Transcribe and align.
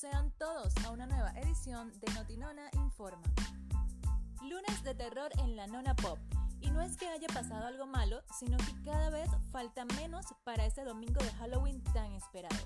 Sean 0.00 0.32
todos 0.38 0.72
a 0.84 0.90
una 0.90 1.06
nueva 1.06 1.30
edición 1.38 1.92
de 2.00 2.12
Notinona 2.14 2.68
Informa. 2.72 3.22
Lunes 4.42 4.82
de 4.82 4.92
terror 4.92 5.30
en 5.38 5.54
la 5.54 5.68
Nona 5.68 5.94
Pop. 5.94 6.18
Y 6.60 6.72
no 6.72 6.80
es 6.80 6.96
que 6.96 7.06
haya 7.06 7.28
pasado 7.28 7.64
algo 7.66 7.86
malo, 7.86 8.20
sino 8.36 8.56
que 8.56 8.82
cada 8.84 9.10
vez 9.10 9.30
falta 9.52 9.84
menos 9.84 10.26
para 10.42 10.66
ese 10.66 10.82
domingo 10.82 11.22
de 11.22 11.30
Halloween 11.34 11.80
tan 11.92 12.12
esperado. 12.12 12.56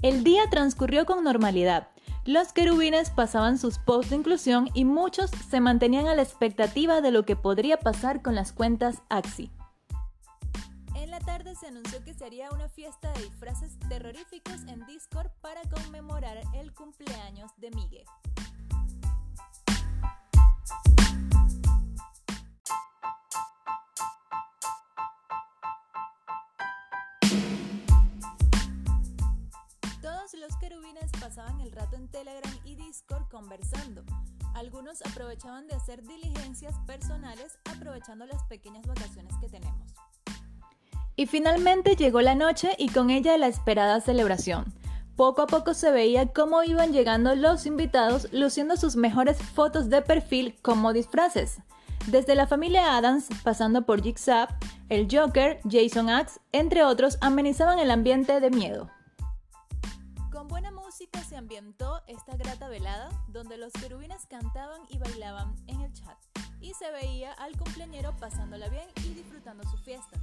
El 0.00 0.24
día 0.24 0.48
transcurrió 0.48 1.04
con 1.04 1.22
normalidad. 1.24 1.88
Los 2.24 2.54
querubines 2.54 3.10
pasaban 3.10 3.58
sus 3.58 3.78
posts 3.78 4.08
de 4.08 4.16
inclusión 4.16 4.70
y 4.72 4.86
muchos 4.86 5.30
se 5.30 5.60
mantenían 5.60 6.06
a 6.06 6.14
la 6.14 6.22
expectativa 6.22 7.02
de 7.02 7.10
lo 7.10 7.26
que 7.26 7.36
podría 7.36 7.78
pasar 7.78 8.22
con 8.22 8.34
las 8.34 8.52
cuentas 8.52 9.02
Axi 9.10 9.50
tarde 11.24 11.54
se 11.54 11.66
anunció 11.66 12.04
que 12.04 12.14
se 12.14 12.24
haría 12.24 12.50
una 12.50 12.68
fiesta 12.68 13.12
de 13.12 13.24
disfraces 13.24 13.78
terroríficos 13.88 14.62
en 14.68 14.84
de 17.56 17.70
Miguel. 17.72 18.06
Todos 30.00 30.34
los 30.34 30.56
querubines 30.60 31.10
pasaban 31.20 31.60
el 31.60 31.72
rato 31.72 31.96
en 31.96 32.08
Telegram 32.08 32.54
y 32.64 32.76
Discord 32.76 33.28
conversando. 33.28 34.04
Algunos 34.54 35.02
aprovechaban 35.02 35.66
de 35.66 35.74
hacer 35.74 36.04
diligencias 36.04 36.78
personales 36.86 37.58
aprovechando 37.64 38.26
las 38.26 38.44
pequeñas 38.44 38.86
vacaciones 38.86 39.34
que 39.40 39.48
tenemos. 39.48 39.92
Y 41.16 41.26
finalmente 41.26 41.96
llegó 41.96 42.20
la 42.20 42.36
noche 42.36 42.76
y 42.78 42.90
con 42.90 43.10
ella 43.10 43.36
la 43.38 43.48
esperada 43.48 44.00
celebración. 44.00 44.83
Poco 45.16 45.42
a 45.42 45.46
poco 45.46 45.74
se 45.74 45.92
veía 45.92 46.32
cómo 46.32 46.64
iban 46.64 46.92
llegando 46.92 47.36
los 47.36 47.66
invitados 47.66 48.26
luciendo 48.32 48.76
sus 48.76 48.96
mejores 48.96 49.38
fotos 49.38 49.88
de 49.88 50.02
perfil 50.02 50.56
como 50.60 50.92
disfraces. 50.92 51.58
Desde 52.06 52.34
la 52.34 52.48
familia 52.48 52.96
Adams, 52.96 53.28
pasando 53.44 53.86
por 53.86 54.02
Jigsaw, 54.02 54.48
el 54.88 55.06
Joker, 55.10 55.60
Jason 55.70 56.10
Axe, 56.10 56.40
entre 56.50 56.84
otros, 56.84 57.16
amenizaban 57.20 57.78
el 57.78 57.92
ambiente 57.92 58.40
de 58.40 58.50
miedo. 58.50 58.90
Con 60.32 60.48
buena 60.48 60.72
música 60.72 61.22
se 61.22 61.36
ambientó 61.36 62.02
esta 62.08 62.36
grata 62.36 62.68
velada, 62.68 63.08
donde 63.28 63.56
los 63.56 63.72
querubines 63.72 64.26
cantaban 64.26 64.80
y 64.90 64.98
bailaban 64.98 65.54
en 65.68 65.80
el 65.80 65.92
chat, 65.92 66.18
y 66.60 66.74
se 66.74 66.90
veía 66.90 67.32
al 67.34 67.56
cumpleañero 67.56 68.16
pasándola 68.16 68.68
bien 68.68 68.88
y 68.96 69.14
disfrutando 69.14 69.62
su 69.70 69.78
fiesta. 69.78 70.18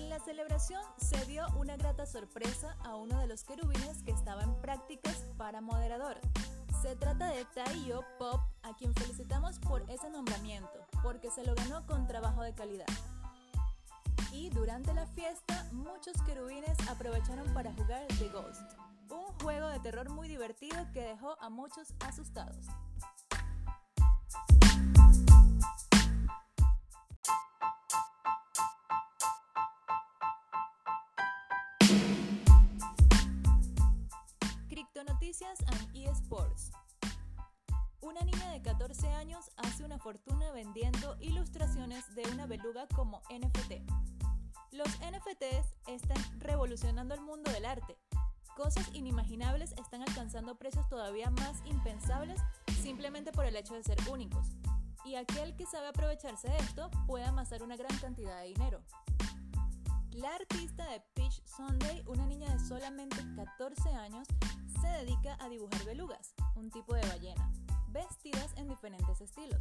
En 0.00 0.08
la 0.08 0.18
celebración 0.18 0.82
se 0.96 1.26
dio 1.26 1.46
una 1.58 1.76
grata 1.76 2.06
sorpresa 2.06 2.74
a 2.84 2.96
uno 2.96 3.20
de 3.20 3.26
los 3.26 3.44
querubines 3.44 4.02
que 4.02 4.12
estaba 4.12 4.42
en 4.42 4.54
prácticas 4.62 5.26
para 5.36 5.60
moderador. 5.60 6.18
Se 6.80 6.96
trata 6.96 7.26
de 7.26 7.44
Taiyo 7.44 8.02
Pop, 8.18 8.40
a 8.62 8.74
quien 8.78 8.94
felicitamos 8.94 9.58
por 9.58 9.82
ese 9.90 10.08
nombramiento, 10.08 10.86
porque 11.02 11.30
se 11.30 11.44
lo 11.44 11.54
ganó 11.54 11.84
con 11.84 12.06
trabajo 12.06 12.40
de 12.40 12.54
calidad. 12.54 12.86
Y 14.32 14.48
durante 14.48 14.94
la 14.94 15.06
fiesta, 15.06 15.66
muchos 15.70 16.14
querubines 16.22 16.78
aprovecharon 16.88 17.52
para 17.52 17.74
jugar 17.74 18.06
The 18.18 18.30
Ghost, 18.30 18.72
un 19.10 19.26
juego 19.42 19.68
de 19.68 19.80
terror 19.80 20.08
muy 20.08 20.28
divertido 20.28 20.78
que 20.94 21.02
dejó 21.02 21.36
a 21.42 21.50
muchos 21.50 21.92
asustados. 22.00 22.68
Noticias 35.40 35.58
and 35.68 35.96
eSports. 35.96 36.70
Una 38.00 38.20
niña 38.22 38.50
de 38.52 38.60
14 38.60 39.08
años 39.08 39.50
hace 39.56 39.84
una 39.84 39.98
fortuna 39.98 40.50
vendiendo 40.52 41.16
ilustraciones 41.20 42.14
de 42.14 42.22
una 42.32 42.46
beluga 42.46 42.86
como 42.94 43.22
NFT. 43.30 43.90
Los 44.72 44.88
NFTs 44.98 45.76
están 45.86 46.40
revolucionando 46.40 47.14
el 47.14 47.20
mundo 47.20 47.50
del 47.52 47.64
arte. 47.64 47.96
Cosas 48.56 48.90
inimaginables 48.92 49.72
están 49.72 50.02
alcanzando 50.02 50.56
precios 50.56 50.86
todavía 50.88 51.30
más 51.30 51.62
impensables 51.64 52.40
simplemente 52.82 53.32
por 53.32 53.46
el 53.46 53.56
hecho 53.56 53.74
de 53.74 53.82
ser 53.82 53.98
únicos. 54.10 54.46
Y 55.04 55.14
aquel 55.14 55.56
que 55.56 55.64
sabe 55.64 55.88
aprovecharse 55.88 56.48
de 56.48 56.58
esto 56.58 56.90
puede 57.06 57.24
amasar 57.24 57.62
una 57.62 57.76
gran 57.76 57.96
cantidad 57.98 58.40
de 58.40 58.48
dinero. 58.48 58.82
La 60.12 60.34
artista 60.34 60.84
de 60.90 61.00
Peach 61.14 61.40
Sunday, 61.44 62.02
una 62.06 62.26
niña 62.26 62.52
de 62.52 62.58
solamente 62.58 63.16
14 63.36 63.90
años, 63.90 64.26
se 64.80 64.88
dedica 64.88 65.36
a 65.40 65.48
dibujar 65.48 65.84
belugas, 65.84 66.34
un 66.56 66.70
tipo 66.70 66.94
de 66.94 67.06
ballena, 67.06 67.50
vestidas 67.88 68.52
en 68.56 68.68
diferentes 68.68 69.20
estilos. 69.20 69.60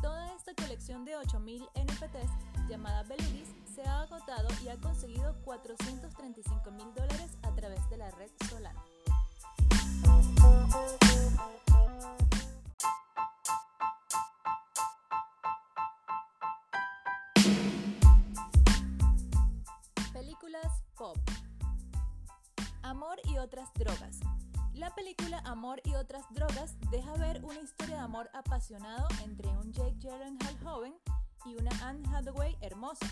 Toda 0.00 0.32
esta 0.34 0.54
colección 0.54 1.04
de 1.04 1.16
8.000 1.16 1.68
NFTs 1.74 2.68
llamada 2.68 3.02
Belugis 3.02 3.48
se 3.74 3.82
ha 3.82 4.02
agotado 4.02 4.48
y 4.62 4.68
ha 4.68 4.76
conseguido 4.76 5.34
435 5.44 6.70
mil 6.70 6.94
dólares 6.94 7.36
a 7.42 7.50
través 7.54 7.88
de 7.90 7.96
la 7.96 8.10
red 8.12 8.30
Solana. 8.48 8.84
Y 23.28 23.38
otras 23.38 23.72
drogas. 23.74 24.20
La 24.74 24.94
película 24.94 25.38
Amor 25.44 25.80
y 25.84 25.94
otras 25.94 26.24
drogas 26.30 26.76
deja 26.90 27.12
ver 27.14 27.44
una 27.44 27.60
historia 27.60 27.96
de 27.96 28.02
amor 28.02 28.28
apasionado 28.34 29.06
entre 29.22 29.48
un 29.48 29.72
Jake 29.72 29.96
Gyllenhaal 30.00 30.58
joven 30.64 30.94
y 31.44 31.54
una 31.54 31.70
Anne 31.82 32.02
Hathaway 32.12 32.56
hermosa. 32.60 33.06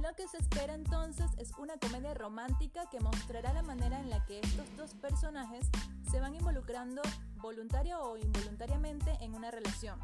Lo 0.00 0.14
que 0.14 0.28
se 0.28 0.38
espera 0.38 0.74
entonces 0.74 1.30
es 1.38 1.52
una 1.58 1.76
comedia 1.78 2.14
romántica 2.14 2.88
que 2.90 3.00
mostrará 3.00 3.52
la 3.52 3.62
manera 3.62 3.98
en 3.98 4.10
la 4.10 4.24
que 4.24 4.40
estos 4.40 4.66
dos 4.76 4.94
personajes 4.94 5.68
se 6.10 6.20
van 6.20 6.34
involucrando 6.34 7.02
voluntaria 7.36 8.00
o 8.00 8.16
involuntariamente 8.16 9.10
en 9.20 9.34
una 9.34 9.50
relación. 9.50 9.98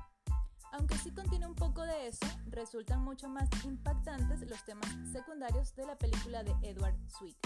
Aunque 0.73 0.97
sí 0.99 1.13
contiene 1.13 1.47
un 1.47 1.55
poco 1.55 1.83
de 1.83 2.09
eso, 2.09 2.27
resultan 2.47 3.03
mucho 3.03 3.29
más 3.29 3.49
impactantes 3.65 4.49
los 4.49 4.65
temas 4.65 4.89
secundarios 5.13 5.75
de 5.75 5.87
la 5.87 5.97
película 5.97 6.43
de 6.45 6.55
Edward 6.63 6.97
Sweet. 7.09 7.37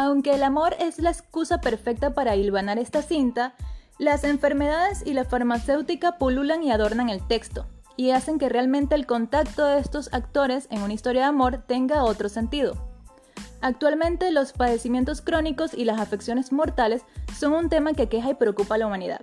Aunque 0.00 0.32
el 0.32 0.44
amor 0.44 0.76
es 0.78 1.00
la 1.00 1.10
excusa 1.10 1.60
perfecta 1.60 2.14
para 2.14 2.36
hilvanar 2.36 2.78
esta 2.78 3.02
cinta, 3.02 3.54
las 3.98 4.22
enfermedades 4.22 5.02
y 5.04 5.12
la 5.12 5.24
farmacéutica 5.24 6.18
pululan 6.18 6.62
y 6.62 6.70
adornan 6.70 7.08
el 7.08 7.26
texto, 7.26 7.66
y 7.96 8.10
hacen 8.10 8.38
que 8.38 8.48
realmente 8.48 8.94
el 8.94 9.06
contacto 9.06 9.66
de 9.66 9.80
estos 9.80 10.14
actores 10.14 10.68
en 10.70 10.82
una 10.82 10.92
historia 10.92 11.22
de 11.22 11.26
amor 11.26 11.64
tenga 11.66 12.04
otro 12.04 12.28
sentido. 12.28 12.76
Actualmente 13.60 14.30
los 14.30 14.52
padecimientos 14.52 15.20
crónicos 15.20 15.74
y 15.74 15.84
las 15.84 15.98
afecciones 15.98 16.52
mortales 16.52 17.02
son 17.36 17.54
un 17.54 17.68
tema 17.68 17.92
que 17.92 18.08
queja 18.08 18.30
y 18.30 18.34
preocupa 18.34 18.76
a 18.76 18.78
la 18.78 18.86
humanidad. 18.86 19.22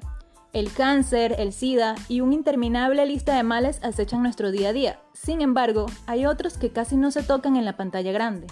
El 0.51 0.73
cáncer, 0.73 1.35
el 1.37 1.53
SIDA 1.53 1.95
y 2.09 2.19
una 2.19 2.33
interminable 2.33 3.05
lista 3.05 3.33
de 3.37 3.43
males 3.43 3.79
acechan 3.81 4.21
nuestro 4.21 4.51
día 4.51 4.69
a 4.69 4.73
día. 4.73 4.99
Sin 5.13 5.39
embargo, 5.39 5.85
hay 6.05 6.25
otros 6.25 6.57
que 6.57 6.71
casi 6.71 6.97
no 6.97 7.11
se 7.11 7.23
tocan 7.23 7.55
en 7.55 7.63
la 7.63 7.77
pantalla 7.77 8.11
grande. 8.11 8.47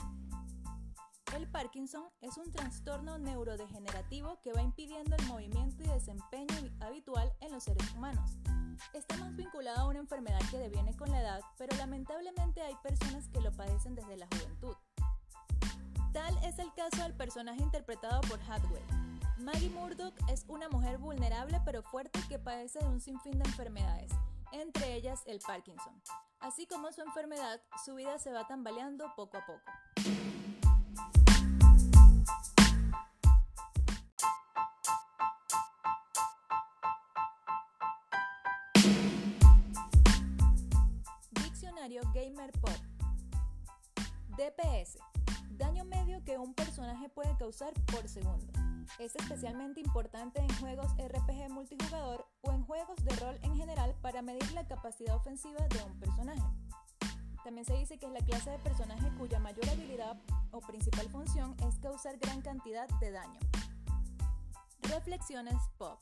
Parkinson 1.41 2.03
es 2.21 2.37
un 2.37 2.51
trastorno 2.51 3.17
neurodegenerativo 3.17 4.39
que 4.41 4.53
va 4.53 4.61
impidiendo 4.61 5.15
el 5.15 5.25
movimiento 5.27 5.83
y 5.83 5.87
desempeño 5.87 6.55
habitual 6.79 7.33
en 7.41 7.51
los 7.51 7.63
seres 7.63 7.91
humanos. 7.93 8.37
Está 8.93 9.17
más 9.17 9.35
vinculado 9.35 9.81
a 9.81 9.87
una 9.87 9.99
enfermedad 9.99 10.39
que 10.51 10.57
deviene 10.57 10.95
con 10.95 11.09
la 11.11 11.21
edad, 11.21 11.41
pero 11.57 11.75
lamentablemente 11.77 12.61
hay 12.61 12.75
personas 12.83 13.27
que 13.29 13.41
lo 13.41 13.51
padecen 13.51 13.95
desde 13.95 14.17
la 14.17 14.27
juventud. 14.27 14.75
Tal 16.11 16.37
es 16.43 16.59
el 16.59 16.73
caso 16.73 17.03
del 17.03 17.15
personaje 17.15 17.61
interpretado 17.61 18.21
por 18.21 18.39
Hathaway. 18.41 18.83
Maggie 19.37 19.69
Murdock 19.69 20.15
es 20.29 20.45
una 20.47 20.69
mujer 20.69 20.97
vulnerable 20.97 21.61
pero 21.65 21.81
fuerte 21.81 22.19
que 22.29 22.39
padece 22.39 22.79
de 22.79 22.87
un 22.87 23.01
sinfín 23.01 23.39
de 23.39 23.45
enfermedades, 23.45 24.11
entre 24.51 24.95
ellas 24.95 25.21
el 25.25 25.39
Parkinson. 25.39 26.01
Así 26.39 26.67
como 26.67 26.91
su 26.91 27.01
enfermedad, 27.01 27.61
su 27.85 27.95
vida 27.95 28.19
se 28.19 28.31
va 28.31 28.47
tambaleando 28.47 29.13
poco 29.15 29.37
a 29.37 29.45
poco. 29.45 30.42
Gamer 42.13 42.51
Pop. 42.61 42.71
DPS. 44.37 44.99
Daño 45.57 45.83
medio 45.83 46.23
que 46.23 46.37
un 46.37 46.53
personaje 46.53 47.09
puede 47.09 47.35
causar 47.37 47.73
por 47.91 48.07
segundo. 48.07 48.45
Es 48.99 49.15
especialmente 49.15 49.79
importante 49.79 50.39
en 50.39 50.49
juegos 50.59 50.91
RPG 50.97 51.49
multijugador 51.49 52.27
o 52.41 52.51
en 52.51 52.63
juegos 52.65 53.03
de 53.03 53.15
rol 53.15 53.39
en 53.41 53.55
general 53.55 53.95
para 54.01 54.21
medir 54.21 54.51
la 54.53 54.67
capacidad 54.67 55.15
ofensiva 55.15 55.67
de 55.69 55.83
un 55.83 55.99
personaje. 55.99 56.62
También 57.43 57.65
se 57.65 57.73
dice 57.73 57.97
que 57.97 58.05
es 58.05 58.11
la 58.11 58.21
clase 58.21 58.51
de 58.51 58.59
personaje 58.59 59.11
cuya 59.17 59.37
mayor 59.39 59.69
habilidad 59.69 60.17
o 60.51 60.61
principal 60.61 61.09
función 61.09 61.55
es 61.67 61.77
causar 61.79 62.17
gran 62.17 62.41
cantidad 62.41 62.87
de 62.99 63.11
daño. 63.11 63.39
Reflexiones 64.83 65.57
pop. 65.77 65.99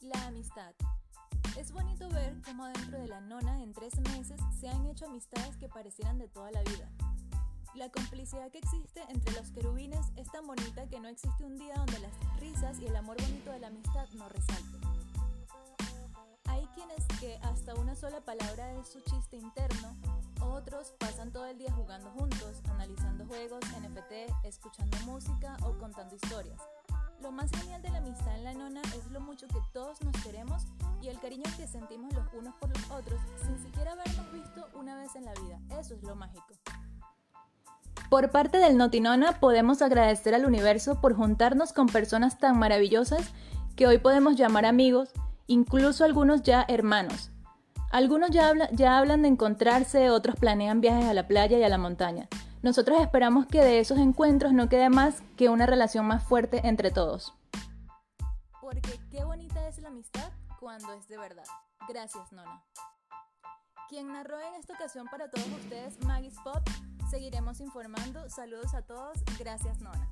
La 0.00 0.26
amistad. 0.26 0.74
Es 1.56 1.72
bonito 1.72 2.08
ver 2.10 2.40
cómo 2.44 2.66
dentro 2.66 2.98
de 2.98 3.08
la 3.08 3.20
nona 3.20 3.62
en 3.62 3.72
tres 3.72 3.98
meses 4.00 4.40
se 4.60 4.68
han 4.68 4.86
hecho 4.86 5.06
amistades 5.06 5.56
que 5.56 5.68
parecieran 5.68 6.18
de 6.18 6.28
toda 6.28 6.50
la 6.50 6.62
vida. 6.62 6.90
La 7.74 7.90
complicidad 7.90 8.50
que 8.50 8.58
existe 8.58 9.02
entre 9.08 9.32
los 9.32 9.50
querubines 9.50 10.06
es 10.16 10.30
tan 10.30 10.46
bonita 10.46 10.86
que 10.88 11.00
no 11.00 11.08
existe 11.08 11.44
un 11.44 11.56
día 11.56 11.74
donde 11.74 12.00
las 12.00 12.12
risas 12.38 12.78
y 12.80 12.86
el 12.86 12.96
amor 12.96 13.16
bonito 13.22 13.50
de 13.50 13.60
la 13.60 13.68
amistad 13.68 14.06
no 14.14 14.28
resalten. 14.28 15.01
Una 17.92 18.00
sola 18.00 18.20
palabra 18.22 18.72
es 18.80 18.88
su 18.88 19.00
chiste 19.02 19.36
interno, 19.36 19.94
otros 20.40 20.94
pasan 20.98 21.30
todo 21.30 21.44
el 21.44 21.58
día 21.58 21.70
jugando 21.72 22.08
juntos, 22.12 22.62
analizando 22.70 23.26
juegos, 23.26 23.60
NFT, 23.66 24.46
escuchando 24.46 24.96
música 25.04 25.58
o 25.62 25.76
contando 25.76 26.16
historias. 26.16 26.58
Lo 27.20 27.30
más 27.30 27.50
genial 27.50 27.82
de 27.82 27.90
la 27.90 27.98
amistad 27.98 28.34
en 28.38 28.44
la 28.44 28.54
nona 28.54 28.80
es 28.96 29.10
lo 29.10 29.20
mucho 29.20 29.46
que 29.46 29.58
todos 29.74 30.00
nos 30.00 30.16
queremos 30.24 30.62
y 31.02 31.08
el 31.08 31.20
cariño 31.20 31.44
que 31.58 31.66
sentimos 31.66 32.14
los 32.14 32.24
unos 32.32 32.54
por 32.54 32.70
los 32.70 32.90
otros 32.90 33.20
sin 33.44 33.58
siquiera 33.58 33.92
habernos 33.92 34.32
visto 34.32 34.66
una 34.72 34.96
vez 34.96 35.14
en 35.14 35.26
la 35.26 35.34
vida. 35.34 35.60
Eso 35.78 35.94
es 35.94 36.02
lo 36.02 36.14
mágico. 36.14 36.46
Por 38.08 38.30
parte 38.30 38.56
del 38.56 38.78
Notinona 38.78 39.38
podemos 39.38 39.82
agradecer 39.82 40.34
al 40.34 40.46
universo 40.46 41.02
por 41.02 41.14
juntarnos 41.14 41.74
con 41.74 41.88
personas 41.88 42.38
tan 42.38 42.58
maravillosas 42.58 43.34
que 43.76 43.86
hoy 43.86 43.98
podemos 43.98 44.36
llamar 44.36 44.64
amigos, 44.64 45.10
incluso 45.46 46.06
algunos 46.06 46.42
ya 46.42 46.64
hermanos. 46.66 47.32
Algunos 47.92 48.30
ya, 48.30 48.52
ya 48.72 48.98
hablan 48.98 49.22
de 49.22 49.28
encontrarse, 49.28 50.10
otros 50.10 50.36
planean 50.36 50.80
viajes 50.80 51.04
a 51.04 51.14
la 51.14 51.28
playa 51.28 51.58
y 51.58 51.62
a 51.62 51.68
la 51.68 51.78
montaña. 51.78 52.26
Nosotros 52.62 53.00
esperamos 53.00 53.46
que 53.46 53.60
de 53.60 53.80
esos 53.80 53.98
encuentros 53.98 54.52
no 54.54 54.68
quede 54.68 54.88
más 54.88 55.22
que 55.36 55.50
una 55.50 55.66
relación 55.66 56.06
más 56.06 56.24
fuerte 56.24 56.66
entre 56.66 56.90
todos. 56.90 57.34
Porque 58.60 58.98
qué 59.10 59.24
bonita 59.24 59.68
es 59.68 59.78
la 59.78 59.88
amistad 59.88 60.30
cuando 60.58 60.92
es 60.94 61.06
de 61.06 61.18
verdad. 61.18 61.44
Gracias, 61.86 62.32
Nona. 62.32 62.64
Quien 63.88 64.10
narró 64.10 64.40
en 64.40 64.54
esta 64.54 64.72
ocasión 64.72 65.06
para 65.08 65.28
todos 65.28 65.46
ustedes 65.48 66.02
Maggie's 66.06 66.38
Pop 66.42 66.66
Seguiremos 67.12 67.60
informando. 67.60 68.26
Saludos 68.30 68.72
a 68.72 68.80
todos. 68.80 69.18
Gracias, 69.38 69.82
Nona. 69.82 70.08